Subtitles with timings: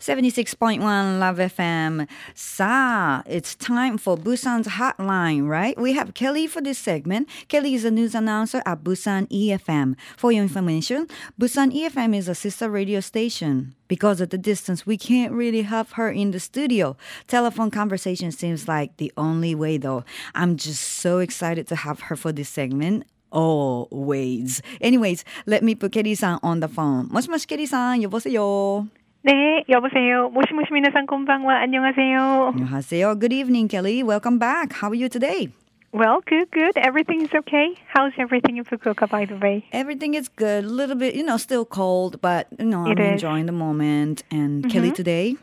[0.00, 2.06] 76.1 Love FM.
[2.34, 5.78] Sa, it's time for Busan's hotline, right?
[5.80, 7.28] We have Kelly for this segment.
[7.48, 9.96] Kelly is a news announcer at Busan EFM.
[10.16, 11.08] For your information,
[11.40, 13.74] Busan EFM is a sister radio station.
[13.88, 16.96] Because of the distance, we can't really have her in the studio.
[17.26, 20.04] Telephone conversation seems like the only way, though.
[20.34, 23.06] I'm just so excited to have her for this segment.
[23.32, 24.62] Always.
[24.80, 27.08] Anyways, let me put Kelly さん on the phone.
[27.08, 28.86] もしもし Kelly さん、呼ばせよ。
[29.22, 30.28] 네, 여보세요.
[30.30, 32.52] 모시모시 미나상 곤방와 안녕하세요.
[32.54, 33.18] 안녕하세요.
[33.18, 34.02] Good evening, Kelly.
[34.04, 34.72] Welcome back.
[34.72, 35.48] How are you today?
[35.92, 36.76] Well, good, good.
[36.76, 37.74] Everything is okay.
[37.94, 39.64] How's everything in Fukuoka, by the way?
[39.72, 40.64] Everything is good.
[40.64, 43.22] A little bit, you know, still cold, but you know, It I'm is.
[43.22, 44.22] enjoying the moment.
[44.30, 45.36] And Kelly, today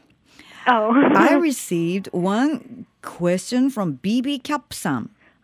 [0.68, 4.72] Oh, I received one question from BB Cap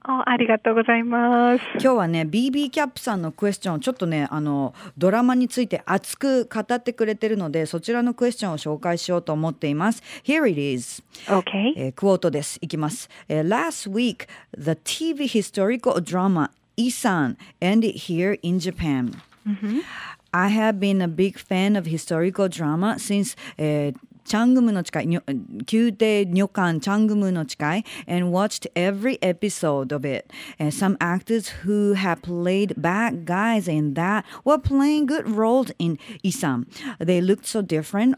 [0.07, 1.65] あありがとうございます。
[1.75, 10.03] 今日はね、BB キャップさんのクエスチョン、ちょっとね、あのドラマについて熱く語ってくれてるので、そちらのクエスチョンを紹介しようと思っています。
[10.23, 11.03] Here it is.
[11.27, 12.59] OK えー、クォートです。
[12.61, 13.09] いきます。
[13.29, 19.15] えー、Last week, the TV historical drama Isan ended here in Japan.、
[19.47, 19.81] Mm hmm.
[20.33, 23.93] I have been a big fan of historical drama since、uh,
[24.26, 25.24] チャングムの誓い、にょ
[25.72, 30.26] 宮廷女官チャングムの誓い and watched every episode of it.
[30.60, 35.98] And some actors who have played bad guys in that were playing good roles in
[36.24, 36.68] Isam.
[37.00, 38.18] They looked so different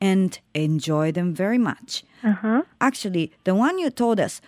[0.00, 2.02] and enjoy them very much.
[2.24, 2.62] Uh-huh.
[2.80, 4.40] Actually, the one you told us,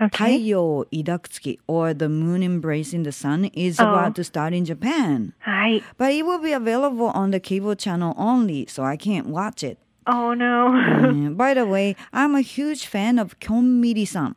[0.00, 0.08] Okay.
[0.10, 3.86] 太陽抱く月 or the moon embracing the sun is Oh.
[3.92, 5.34] about to start in Japan.
[5.38, 5.82] はい.
[5.96, 9.76] But it will be available on the cable channel only, so I can't watch it.
[10.11, 11.29] Oh no.
[11.35, 14.35] by the way, I'm a huge fan of Kyunmiri-san.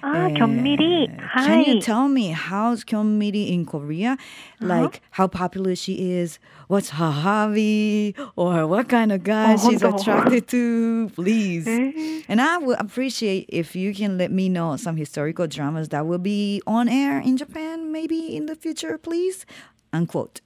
[0.00, 1.20] Ah, uh, Gyeonmiri.
[1.20, 1.44] Hi.
[1.44, 4.12] Can you tell me how's Gyeonmiri in Korea?
[4.12, 4.66] Uh-huh.
[4.66, 5.10] Like uh-huh.
[5.10, 6.38] how popular she is?
[6.68, 8.14] What's her hobby?
[8.36, 9.96] Or what kind of guy oh, she's no.
[9.96, 11.10] attracted to?
[11.10, 11.66] Please.
[11.66, 12.22] Eh?
[12.28, 16.22] and I would appreciate if you can let me know some historical dramas that will
[16.22, 19.46] be on air in Japan maybe in the future, please.
[19.92, 20.40] Unquote.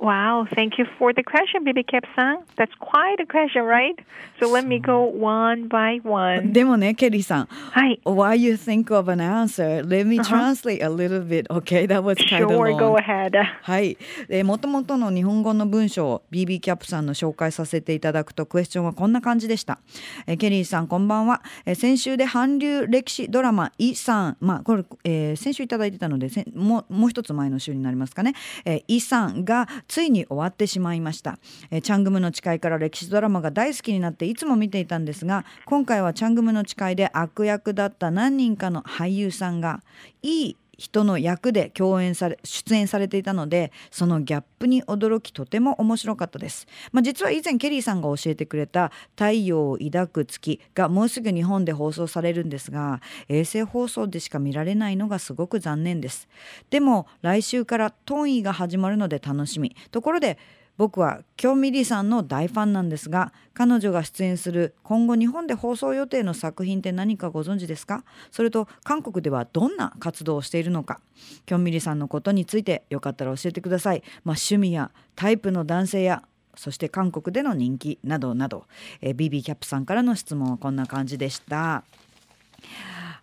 [0.00, 2.38] Wow, thank you for the question, Bibi Kep-san.
[2.56, 3.98] That's quite a question, right?
[4.40, 6.52] So let me go one by one.
[6.52, 8.00] でもね、ケリーさん、はい。
[8.04, 11.84] while you think of an answer, let me translate a little bit, okay?
[11.88, 12.78] That was kind of Sure, long.
[12.78, 13.32] go ahead.
[13.62, 13.98] はい。
[14.28, 19.80] で、もともとの日本語の文章を BB キャップさんの紹介させていただくと、クエスチョンはこんな感じでした。
[20.28, 21.42] えーケリーさん、こんばんは。
[21.66, 28.34] えー先週で韓流歴史ドラマ、イさん、まあ、これ、えー先週いただいてたので、せんもう、もう一つ前の週になりますかね。
[28.64, 31.38] えーイさんがついに終わってしまいました。
[31.70, 39.82] えーチャングムの誓いから歴史ドラマが大好きになっていつも見ていたんですが、今回はチャングムの誓いで悪役だった何人かの俳優さんが、
[40.22, 56.28] いい人の役で共演され出演されていたのでそのギャップに驚きとても面白かったです、まあ、実は以前ケリーさんが教えてくれた「太陽を抱く月」がもうすぐ日本で放送されるんですが衛星放送でしか見られないのがすごく残念です。
[56.70, 59.74] でも来週からトンイが始まるので楽しみ。
[59.90, 60.38] ところで
[60.78, 68.04] 僕はキョンミリさんの大ファンなんですが彼女が出演する今後日本で放送予定の作品って何かご存知ですか？
[68.30, 71.00] それと韓国ではどんな活動をしているのか？
[71.46, 76.22] キョンミリさんのことについてよかったら教えてください、まあ、趣味やタイプの男性や
[76.54, 78.66] そして韓国での人気などなど、
[79.00, 81.82] えー、BB キャップさんからの質問はこんな感じでした。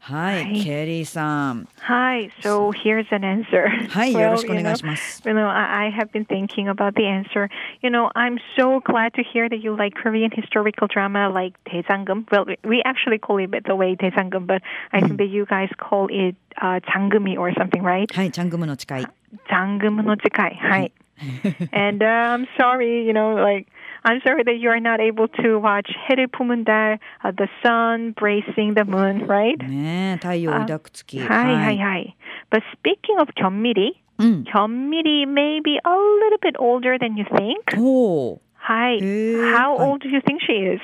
[0.05, 3.69] はい、はいケリーさん Hi, so here's an answer.
[3.89, 5.23] はい、 Well, よろしくお you 願 know, いします。
[5.27, 7.49] You know, I, I have been thinking about the answer.
[7.83, 12.27] You know, I'm so glad to hear that you like Korean historical drama like Daejangum.
[12.31, 15.69] Well, we- we actually call it the way Daejangum, but I think that you guys
[15.79, 18.07] call it uh, 장금이 or something, right?
[18.15, 19.07] はい、チャングムの誓い。
[19.49, 20.57] 장금의 지kai.
[20.61, 20.91] Hi.
[21.73, 23.67] and uh, I'm sorry, you know, like
[24.05, 28.15] I'm sorry that you are not able to watch 해를 품은 달, uh, the sun
[28.15, 29.59] bracing the moon, right?
[29.69, 31.19] ねえ、太陽を抱く月。
[31.21, 32.15] Hi, hi, hi.
[32.51, 34.45] But speaking of 견미리, うん。
[34.45, 37.79] 견미리 may be a little bit older than you think.
[37.79, 38.99] おー Hi.
[39.01, 39.85] Hey, How hi.
[39.87, 40.81] old do you think she is?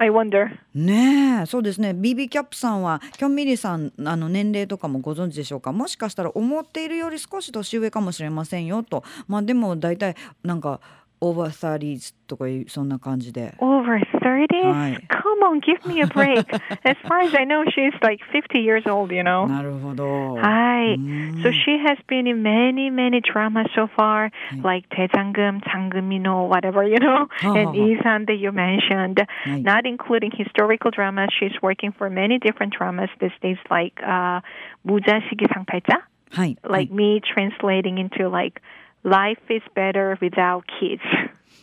[0.00, 0.50] I wonder.
[0.76, 10.14] ねえそうですね BB キャップさんはキョンミリさんあの年齢とかもご存知でしょうかもしかしたら思っているより少し年上かもしれませんよとまあでも大体
[10.44, 10.80] なんか
[11.22, 14.46] over 30s とかいうそんな感じで Over 30?
[14.72, 14.94] Hi.
[15.08, 16.46] Come on, give me a break.
[16.84, 19.46] as far as I know, she's like 50 years old, you know.
[19.48, 20.94] なるほど Hi.
[20.94, 24.30] うん So she has been in many, many dramas so far,
[24.62, 27.98] like 대장금, 장금이노, whatever, you know, Oh, and oh, oh.
[27.98, 29.62] Isan that you mentioned, Right.
[29.64, 31.30] not including historical dramas.
[31.38, 34.40] She's working for many different dramas these days, like uh,
[34.86, 38.60] 무자식이 상팔자, はい、 like me translating into like
[39.03, 41.01] life is better without kids.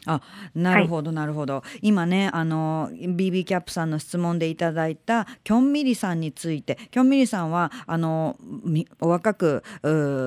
[0.06, 0.20] あ
[0.55, 6.79] なるほどなるほど、今ねあの BB キャップさんの質問でいただいたキョンミリさんについて。
[6.91, 8.37] キョンミリさんはあの
[9.00, 9.62] お若く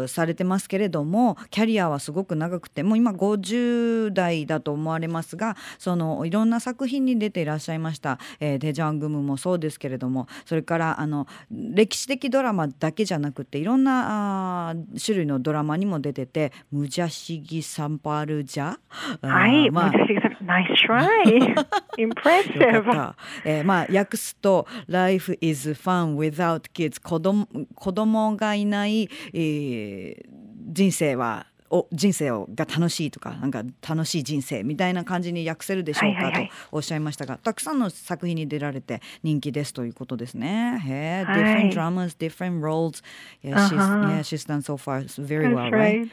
[0.08, 18.78] されてますけれどもキャリアはすごく長くてもう今50代だと思われますがそのいろんな作品に出ていらっしゃいました、えーデジャングムもそうですけれどもそれからあの歴史的ドラマだけじゃなくていろんなあ種類のドラマにも出てて「ムジャシギサンパルジャ」
[19.22, 19.92] はい、まあ.
[22.42, 23.16] った。
[23.46, 31.46] えーまあ訳すと「Life is fun without kids」子供子供がいない、えー人生は
[31.76, 36.40] お人生をが楽しいとかなんか楽しい人生みたいな感じに訳せるでしょうかと
[36.72, 40.80] おっしゃいましたが、たくさんの作品に出られて人気ですということですね。
[40.86, 43.04] へえ、はい different dramas, different roles.
[43.44, 44.08] Yeah, she's, Uh-huh.
[44.08, 46.02] yeah, she's done so far very well, right.
[46.02, 46.10] right?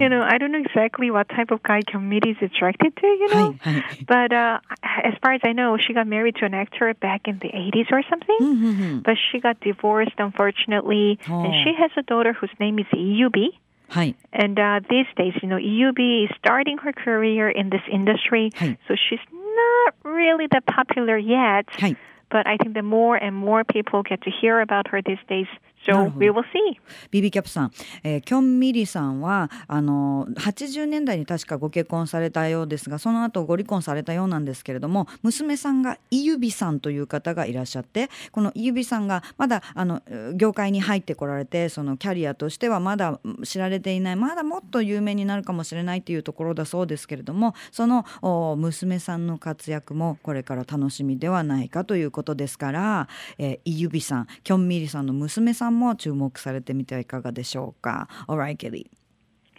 [0.00, 3.28] You know, I don't know exactly what type of guy committee is attracted to, you
[3.28, 3.52] は know.
[3.52, 3.84] いはい。
[4.06, 4.60] But uh,
[5.04, 7.92] as far as I know, she got married to an actor back in the 80s
[7.92, 9.02] or something.
[9.02, 11.18] But she got divorced, unfortunately.
[11.28, 11.44] Oh.
[11.44, 13.52] And she has a daughter whose name is EUB.
[13.91, 14.15] はい。
[14.31, 18.51] And uh, these days, you know, EUB is starting her career in this industry.
[18.53, 18.77] Hey.
[18.87, 21.65] So she's not really that popular yet.
[21.79, 21.97] はい。
[22.29, 25.47] But I think the more and more people get to hear about her these days.
[25.86, 26.80] So we will see.
[27.10, 27.72] BB キャップさん、
[28.04, 40.02] えーキョン・ミリさんはあの80年代に確かご結婚されたようですがその後ご離婚されたようなんですけれども娘さんがイユビさんという方がいらっしゃってこのイユビさんがまだあの
[40.34, 53.08] 業界に入ってこられてそのキャリアとしてはまだ知られていないまだもっと有名になるかもしれないというところだそうですけれどもそのお娘さんの活躍もこれから楽しみではないかということですから、
[53.38, 58.07] えーイユビさんキョン・ミリさんの娘さんも注目されてみてはいかがでしょうか。
[58.27, 58.87] Alright, Kelly.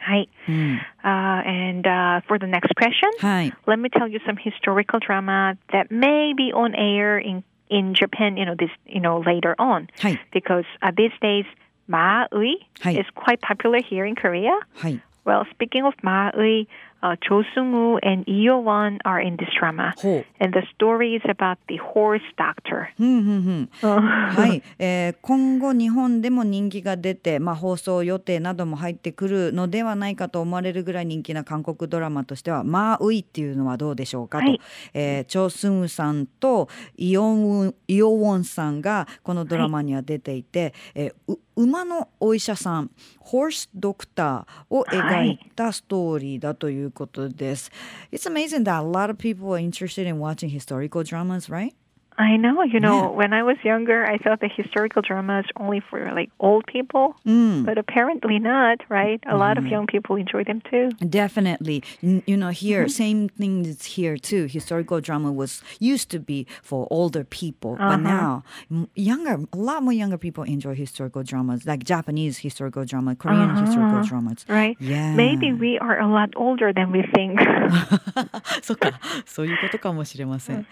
[0.01, 0.29] Hi.
[0.49, 3.53] うん、 Uh, and uh, for the next question, はい。
[3.67, 8.37] let me tell you some historical drama that may be on air in in Japan.
[8.37, 8.71] You know this.
[8.87, 10.19] You know later on はい。
[10.33, 11.45] because uh, these days
[11.89, 12.93] Maui Hi.
[12.93, 14.51] is quite popular here in Korea.
[14.77, 15.03] はい。
[15.25, 16.69] Well, speaking of Maui,
[17.04, 19.94] uh, Cho Sung-woo and Lee Yo-won are in this drama.
[20.40, 22.88] And the story is about the horse doctor.
[22.98, 24.00] Uh,
[24.34, 34.62] はい、えー今後日本でも人気が出て、まあ、放送予定なども入ってくるのではないかと思われるぐらい人気な韓国ドラマとしては「マーウイ」っていうのはどうでしょうかと、はい
[34.94, 47.72] えーチョ・スンウさんとイオンイオウォンさんがこのドラマには出ていて、えーう馬のお医者さんホースドクターを描いたストーリーだということです。
[48.12, 51.74] It's amazing that a lot of people are interested in watching historical dramas, right?
[52.21, 53.17] I know, you know, Yeah.
[53.17, 57.15] when I was younger, I thought that historical drama is only for like old people,
[57.25, 57.65] うん。
[57.65, 59.21] but apparently not, right?
[59.31, 60.89] A lot of young people enjoy them too.
[60.99, 61.85] Definitely.
[62.03, 64.49] N- You know, here, same thing is here too.
[64.51, 69.85] Historical drama was used to be for older people, but now m- younger, a lot
[69.85, 74.45] more younger people enjoy historical dramas, like Japanese historical drama, Korean historical dramas.
[74.49, 74.77] Right?
[74.81, 75.15] Yeah.
[75.15, 77.39] Maybe we are a lot older than we think.
[78.63, 80.67] そっか、そういうことかもしれません。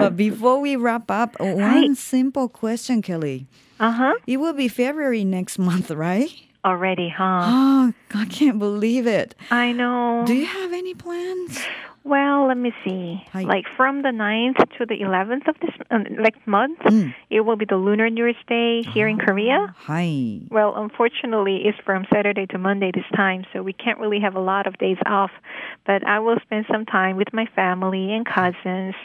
[0.00, 3.45] but before we wrap up, one simple question, Kelly.
[3.79, 4.13] uh huh.
[4.25, 6.31] It will be February next month, right?
[6.65, 7.41] Already, huh?
[7.45, 9.35] Oh, I can't believe it.
[9.51, 10.23] I know.
[10.25, 11.61] Do you have any plans?
[12.13, 13.21] Well, let me see.
[13.33, 13.41] Hi.
[13.55, 17.13] Like from the 9th to the 11th of this uh, next month, Mm.
[17.29, 19.73] it will be the Lunar New Year's Day here in Korea.
[19.87, 20.47] はい。
[20.49, 24.65] Well, unfortunately, it's from Saturday to Monday this time, so we can't really have a lot
[24.69, 25.31] of days off.
[25.89, 28.95] But I will spend some time with my family and cousins.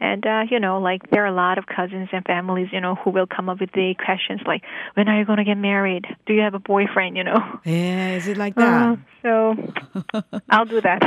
[0.00, 2.94] And, uh, you know, like there are a lot of cousins and families, you know,
[2.94, 4.62] who will come up with the questions like,
[4.94, 6.06] when are you going to get married?
[6.26, 7.40] Do you have a boyfriend, you know?
[7.66, 8.92] Eh, is it like that?
[8.92, 9.56] Uh, so
[10.48, 11.02] I'll do that.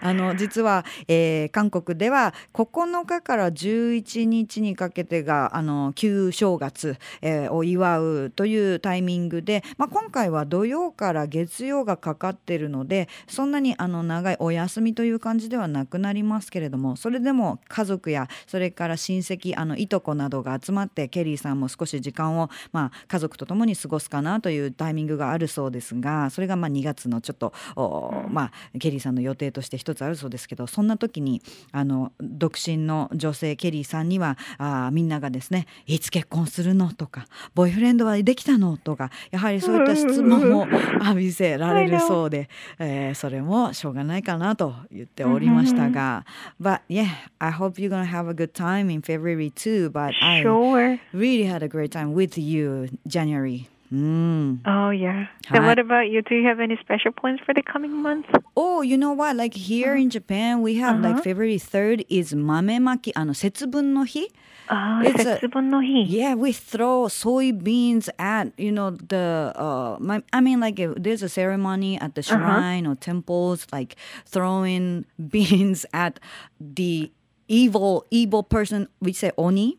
[0.00, 31.40] あの実は、えー韓国では9日から11日にかけてがあの旧正月、えーを祝うというタイミングで、まあ、今回は土曜から月曜がかかっているのでそんなにあの長いお休みという感じではなくなりますけれどもそれでも家族やそれから親戚あのいとこなどが集まってケリーさんも少し時間を、まあ、家族と共に過ごすかなというタイミングがあるそうですがそれがまあ2月のちょっと、おまあ、ケリーさんの予定として一つあるそうですけどそんな時に
[31.72, 42.48] あの独身の女性ケリーさんにはあーみんながですね「いつ結婚するの?」とか「ボーイフレンドはできたの?」とかやはりそういった質問を浴びせられるそうで、
[42.78, 46.24] えーそれもしょうがないかなと言っておりましたが、
[46.60, 47.06] But yeah,
[47.38, 49.89] I hope you're gonna have a good time in February too.
[49.89, 50.99] But I sure.
[51.13, 54.59] really had a great time with you January Mm.
[54.65, 55.27] Oh yeah.
[55.47, 55.65] So Hi.
[55.65, 56.21] what about you?
[56.21, 58.27] Do you have any special plans for the coming months?
[58.57, 59.37] Oh, you know what?
[59.37, 64.29] Like here in Japan, we have like February 3rd is 豆まき、あの節分の日。
[64.69, 66.03] Ah, It's a- Setsubun-no-hi.
[66.09, 71.23] Yeah, we throw soybeans at you know the uh my, I mean like uh, there's
[71.23, 73.95] a ceremony at the shrine or temples like
[74.25, 76.19] throwing beans at
[76.59, 77.09] the
[77.52, 79.76] evil evil person we say oni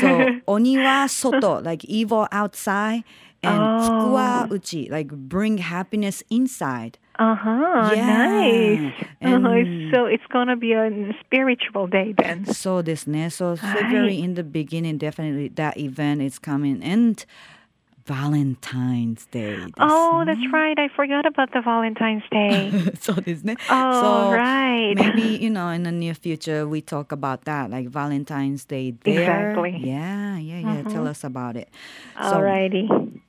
[0.00, 3.02] so oni wa soto like evil outside
[3.42, 3.80] and oh.
[3.80, 7.92] fuku wa uchi like bring happiness inside uh-huh.
[7.94, 8.26] Yeah.
[8.28, 8.92] Nice.
[9.22, 9.90] Uh-huh.
[9.94, 10.90] So it's going to be a
[11.24, 12.44] spiritual day then.
[12.44, 13.30] So this, ne?
[13.30, 16.82] So February in the beginning, definitely that event is coming.
[16.82, 17.24] And
[18.05, 19.71] Valentine's Day です。
[19.79, 20.77] Oh, that's right.
[20.77, 22.95] I forgot about the Valentine's Day.
[22.99, 23.55] そうですね。
[23.69, 24.95] Oh, so right.
[24.95, 29.51] maybe, you know, in the near future, we talk about that, like Valentine's Day there.
[29.51, 29.77] Exactly.
[29.83, 30.83] Yeah, yeah, yeah.
[30.83, 31.69] Tell us about it.
[32.19, 32.87] So, Alrighty.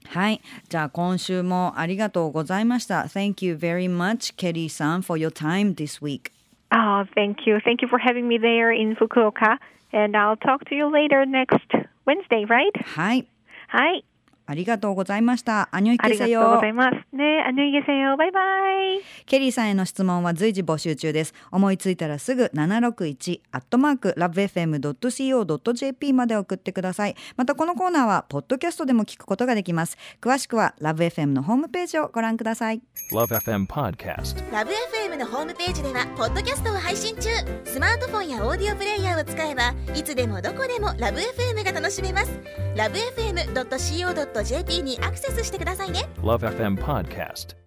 [0.08, 0.40] はい。
[0.68, 3.02] じゃあ今週もありがとうございました。
[3.02, 6.32] Thank you very much, Kelly さん for your time this week.
[6.72, 7.58] Oh, thank you.
[7.58, 9.58] Thank you for having me there in Fukuoka.
[9.92, 11.68] And I'll talk to you later next
[12.06, 12.72] Wednesday, right?
[12.82, 13.26] はい。
[13.68, 14.04] はい。
[14.47, 15.67] ありがとうございました。
[15.71, 16.21] あにょいけせよ。
[16.21, 17.15] ありがとうございます。
[17.15, 18.15] ね、あにょいけせよ。
[18.17, 19.01] バイバイ。
[19.25, 21.33] ケリーさんへの質問は随時募集中です。
[21.51, 27.15] 思いついたらすぐ七六一アットマークラブ FM ドット CO ドット JP まで送ってください。
[27.35, 29.97] またこのコーナーはポッドキャストでも聞くことができます。
[30.21, 32.81] 詳しくはラブ FM のホームページをご覧ください。
[33.13, 34.51] ラブ FM ポッドキャスト。
[34.51, 37.29] ラブ FM のホームページではポッドキャストを配信中。
[37.65, 42.39] スマートフォンやオーディオプレイヤーを使えばいつでもどこでもラブ FM が楽しめます。
[42.75, 47.66] ラブ FM ドット CO ドット .co.jp にアクセスしてくださいね Love FM Podcast.